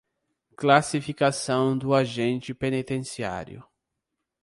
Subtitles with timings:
[0.57, 3.63] Classificação do agente penitenciário